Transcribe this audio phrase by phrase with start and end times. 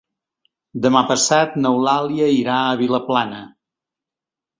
[0.85, 3.43] Demà passat n'Eulàlia irà a Vilaplana.